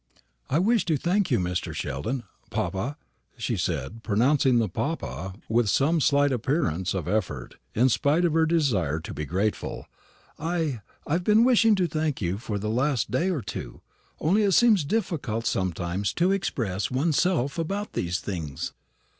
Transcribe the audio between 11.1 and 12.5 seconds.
have been wishing to thank you